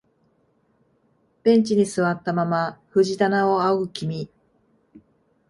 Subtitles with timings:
[1.43, 4.31] ベンチに座ったまま藤棚を仰ぐ君、